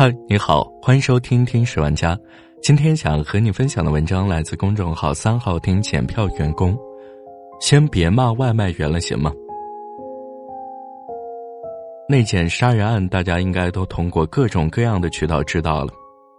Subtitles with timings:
[0.00, 2.14] 嗨，你好，欢迎收听《听十万家》。
[2.62, 6.78] 今天想和你分享的文章来自公众号“三号厅检票员工”。
[7.60, 9.32] 先别骂外卖员了，行吗？
[12.08, 15.92] 那件杀人案，大家应该都通过各种各样的渠道知道了。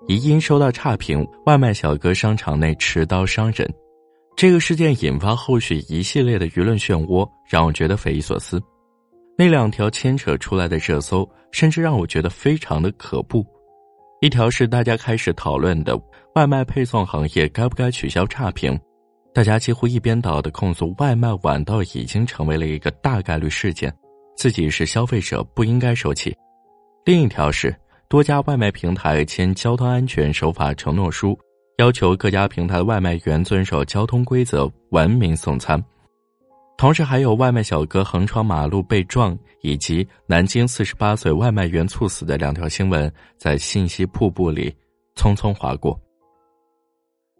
[0.07, 3.69] 疑因收到差评，外卖小哥商场内持刀伤人，
[4.37, 8.57] 这个事件引发后续一系列的舆论漩涡，让我觉得匪夷所思。
[9.39, 13.41] 那两条牵扯出来的热搜，甚至让我觉得非常的可怖。
[14.19, 15.97] 一条是大家开始讨论的
[16.35, 18.77] 外卖配送行业该不该取消差评，
[19.33, 23.89] 大家几乎一边倒的控诉外卖晚到已经成为了一个大概率事件，
[24.35, 26.35] 自己是消费者不应该受气。
[27.05, 27.73] 另一条是
[28.09, 31.39] 多家外卖平台签交通安全守法承诺书，
[31.77, 35.81] 要求各家平台外卖员遵守交通规则，文明送餐。
[36.79, 44.73] 同时，还有外卖小哥横穿马路被撞，以及南京四十八岁外卖员猝死的两条新闻，在信息瀑布里
[45.13, 45.99] 匆匆划过。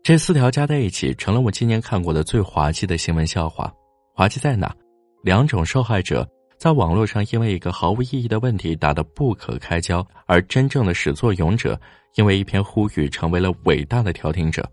[0.03, 3.73] 这四条加在一起，成了我今年看过的最滑稽的新闻笑话。
[4.13, 4.75] 滑稽在哪？
[5.23, 11.79] 两种受害者在网络上因为一个毫无意义的问题打得不可开交，而真正的始作俑者
[12.15, 14.69] 因为一篇呼吁成为了伟大的调停者，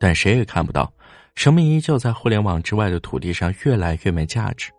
[0.00, 0.90] 但谁也看不到。
[1.36, 4.72] 生命依旧在互联网之外的土地上越来越没价值。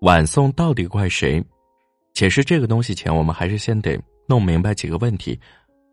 [0.00, 1.40] 晚送到底怪谁？
[2.14, 3.96] 解释这个东西前，我们还是先得
[4.26, 5.38] 弄明白几个问题：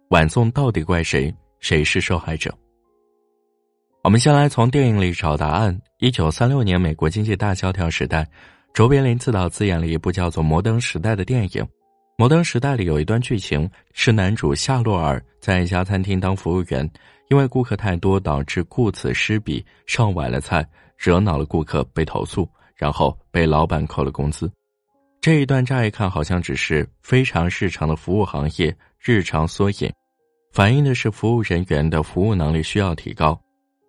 [0.10, 1.32] 晚送到底怪谁？
[1.60, 2.52] 谁是受害者？
[4.02, 5.78] 我们先来从电影里找答案。
[5.98, 8.26] 一九三六年，美国经济大萧条时代，
[8.74, 11.62] 卓别林自导自演了一部叫做《摩登时代》的电影。
[12.18, 16.90] 《摩登时代》里有一段剧情是男主夏洛尔在一家餐厅当服务员。
[17.30, 24.52] 因为顾客太多，导致顾此失彼，上晚了菜，惹恼了顾客，被投诉，然后被老板扣了工资。
[25.22, 29.92] 这一段乍一看好像只是非常日常的服务行业日常缩影，
[30.52, 33.40] 反映的是服务人员的服务能力需要提高。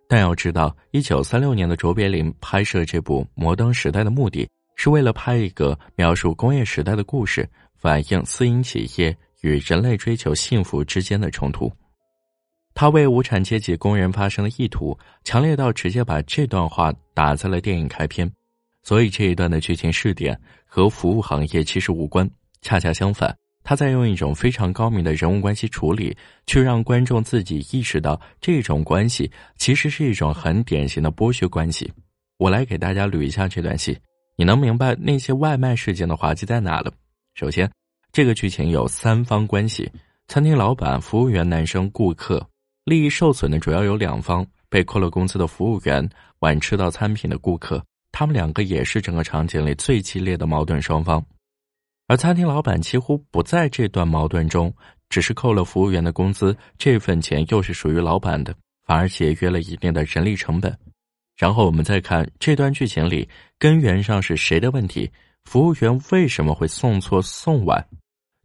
[0.06, 7.48] 但要知道，一九三六年的卓别林拍摄这部《摩登时代》的目的是为了拍一个描述工业时代的故事，
[7.78, 11.72] 反映私营企业与人类追求幸福之间的冲突。
[12.74, 18.30] 他为无产阶级工人发声的意图强烈到直接把这段话打在了电影开篇，
[18.82, 22.28] 所以这一段的剧情试点和服务行业其实无关，
[22.62, 26.16] 恰恰相反，他在用一种非常高明的人物关系处理，
[26.46, 31.92] 去让观众自己意识到这种关系其实是一种很典型的剥削关系。
[32.38, 33.98] 我来给大家捋一下这段戏，
[34.36, 36.90] 你能明白那些外卖事件的滑稽在哪了？
[37.34, 37.70] 首先，
[38.10, 39.90] 这个剧情有三方关系：
[40.28, 42.46] 餐厅老板、服务员、男生、顾客。
[42.90, 47.80] 利益受损的主要有两方：被扣了工资的服务员，晚吃到餐品的顾客。
[48.10, 51.24] 他们两个也是整个场景里最激烈的矛盾双方。
[52.08, 54.74] 而餐厅老板几乎不在这段矛盾中，
[55.08, 58.52] 只是扣了服务员的工资，这份钱又是属于老板的，
[58.84, 60.76] 反而节约了一定的人力成本。
[61.36, 65.08] 然后我们再看这段剧情里，根源上是谁的问题？
[65.44, 67.86] 服务员为什么会送错送晚？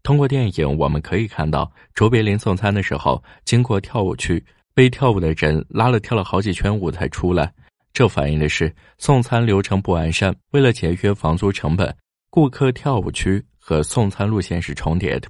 [0.06, 4.42] 通过电影，我们可以看到卓别林送餐的时候，经过跳舞区，
[4.76, 7.52] 被跳舞的人拉了跳了好几圈舞才出来。
[7.92, 10.32] 这反映的是送餐流程不完善。
[10.52, 11.92] 为了节约房租成本，
[12.30, 15.28] 顾客跳舞区和送餐路线是重叠的。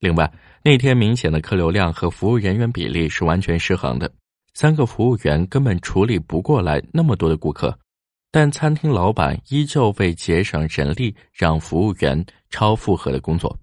[0.00, 0.30] 另外，
[0.62, 4.12] 那天明显的客流量和服务人员比例是完全失衡的，
[4.52, 7.74] 三个服务员根本处理不过来那么多的顾客，
[8.30, 13.58] 但餐厅老板依旧为节省人力，让服务员超负荷的工作。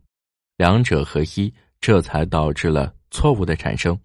[0.58, 3.98] 两者合一，这才导致了错误的产生。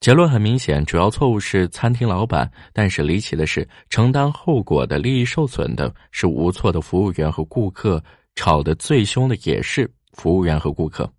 [0.00, 2.50] 结论很明显，主要错误是餐厅老板。
[2.72, 8.02] 但是离奇的是，承担后果的利益受损的是无错的服务员和顾客，
[8.34, 11.10] 吵得最凶的也是服务员和顾客。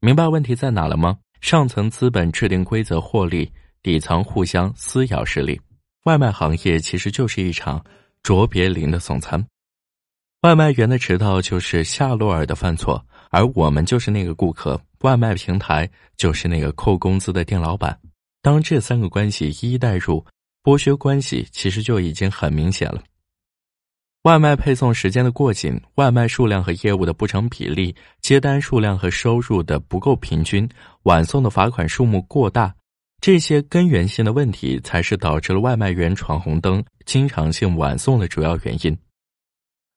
[0.00, 1.18] 明白问题在哪了吗？
[1.40, 5.60] 上层资本制定规则获利，底层互相撕咬势力。
[6.04, 7.84] 外卖行业其实就是一场
[8.22, 9.46] 卓别林的送餐，
[10.40, 13.04] 外卖员的迟到就是夏洛尔的犯错。
[13.30, 17.98] 而我们就是那个顾客，外卖平台就是那个扣工资的店老板。
[18.42, 20.24] 当这三个关系一一带入，
[20.62, 23.02] 剥削关系其实就已经很明显了。
[24.22, 30.68] 外卖配送时间的过紧，外卖数量和业务的不成比例，接单数量和收入的不够平均，
[31.04, 32.74] 晚送的罚款数目过大，
[33.20, 38.96] 这些根源性的问题才是导致了外卖员闯红灯、经常性晚送的主要原因。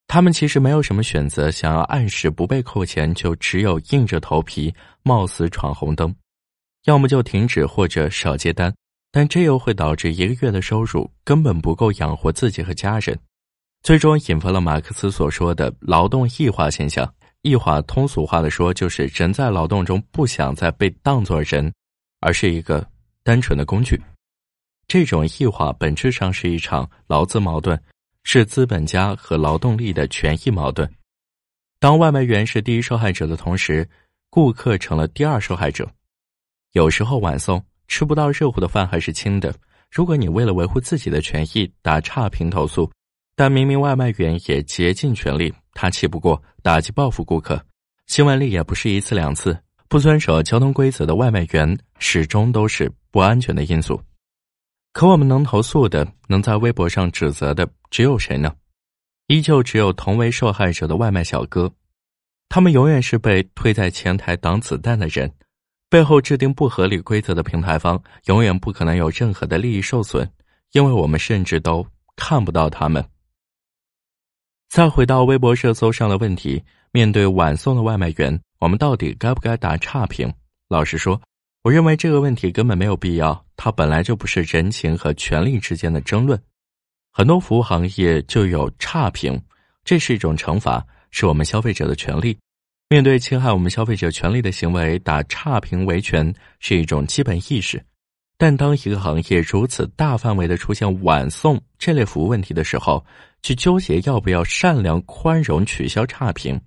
[0.10, 4.74] 他们其实没有什么选择，想要按时不被扣钱，就只有硬着头皮
[5.04, 6.14] 冒死闯红灯，
[6.86, 8.74] 要么就停止或者少接单，
[9.12, 13.16] 但这又会导致一个月的收入根本不够养活自己和家人，
[13.84, 17.08] 最终引发了马克思所说的劳动异化现象。
[17.44, 21.72] 异化通俗化的说，就是人在劳动中不想再被当作人，
[22.20, 22.84] 而是一个
[23.24, 24.02] 单纯的工具。
[24.88, 27.80] 这种异化本质上是一场劳资矛盾，
[28.32, 30.88] 是资本家和劳动力的权益矛盾。
[31.80, 33.90] 当外卖员是第一受害者的同时，
[34.30, 35.90] 顾客成了第二受害者。
[36.74, 39.52] 有时候晚送吃不到热乎的饭还是轻的，
[39.90, 42.88] 如果你为了维护自己的权益打差评投诉，
[43.36, 47.60] 但明明外卖员也竭尽全力，他气不过打击报复顾客，
[48.06, 49.58] 新闻里也不是一次两次。
[49.88, 54.00] 不遵守交通规则的外卖员始终都是不安全的因素。
[54.92, 58.54] 可我们能投诉的，能在微博上指责的，只有谁呢？
[59.28, 61.72] 依旧只有同为受害者的外卖小哥，
[62.50, 65.32] 他们永远是被推在前台挡子弹的人，
[65.90, 70.28] 背后制定不合理规则的平台方，永远不可能有任何的利益受损，
[70.72, 71.86] 因为我们甚至都
[72.16, 73.06] 看不到他们。
[74.70, 80.32] 再回到微博热搜上的问题，面对晚送的外卖员，我们到底该不该打差评？
[80.68, 81.20] 老实说，
[81.62, 86.42] 我认为这个问题根本没有必要，它本来就不是人情和权利之间的争论。
[87.12, 89.42] 很多服务行业就有差评，
[89.84, 92.38] 这是一种惩罚，是我们消费者的权利。
[92.88, 97.84] 面对侵害我们消费者权利的行为，打差评维权是一种基本意识。
[98.38, 103.06] 但当一个行业如此大范围的出现晚送这类服务问题的时候，
[103.44, 106.60] 去纠结要不要善良宽容取消差评，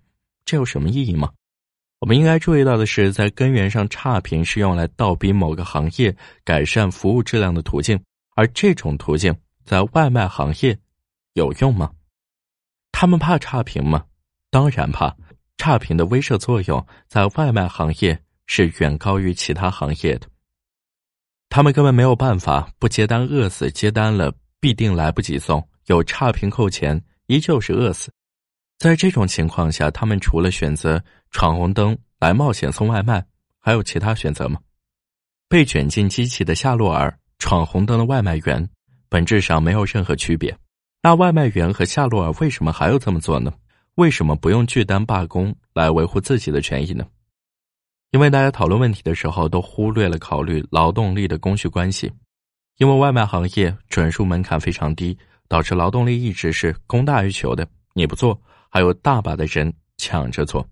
[0.44, 1.31] 这有什么意义吗？
[2.03, 6.13] 我们应该注意到的是，在根源上，差评是用来倒逼某个行业
[6.43, 7.97] 改善服务质量的途径，
[8.35, 9.33] 而这种途径。
[9.65, 10.77] 在外卖行业
[11.35, 11.93] 有用吗？
[12.91, 14.05] 他们怕差评吗？
[14.51, 15.15] 当然怕。
[15.59, 20.27] 差评的威慑作用在外卖行业是远高于其他行业的。
[21.51, 28.13] 他们根本没有办法不接单饿死，接单了必定来不及送，有差评扣钱，依旧是饿死。
[28.82, 31.00] 在这种情况下，他们除了选择
[31.31, 33.25] 闯红灯来冒险送外卖，
[33.61, 34.58] 还有其他选择吗？
[35.49, 38.69] 被卷进机器的夏洛尔，闯红灯的外卖员。
[39.08, 40.52] 本质上没有任何区别，
[41.00, 43.52] 那外卖员和夏洛尔为什么还要这么做呢？
[43.94, 47.06] 为什么不用拒单罢工来维护自己的权益呢？
[48.11, 52.12] 因为大家讨论问题的时候都忽略了考虑劳动力的供需关系。
[52.79, 57.64] 因为外卖行业准入门槛非常低，导致劳动力一直是供大于求的。
[57.94, 58.40] 你不做，
[58.73, 60.67] 还有大把的人抢着做。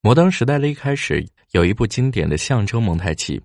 [0.00, 3.40] 摩登时代的一开始有一部经典的象征蒙太奇。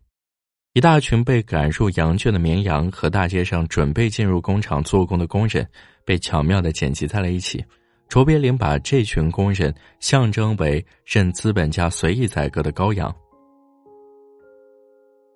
[0.74, 5.68] 一大群被赶入羊圈的绵羊和大街上准备进入工厂做工的工人，
[6.04, 7.64] 被巧妙的剪辑在了一起。
[8.08, 13.16] 卓别林把这群工人象征为任资本家随意宰割的羔羊。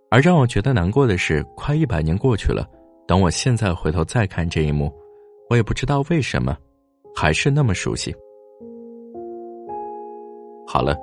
[0.10, 2.68] 而让我觉得难过的是，快一百年过去了，
[3.08, 4.92] 等我现在回头再看这一幕，
[5.50, 6.58] 我也不知道为什么，
[7.16, 8.16] 还是那么熟悉。
[10.74, 10.98] 好了，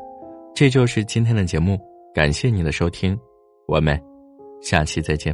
[0.52, 1.78] 这就是今天的节目，
[2.12, 3.16] 感谢您的收听，
[3.68, 3.96] 我们。
[4.60, 5.32] 下期再见。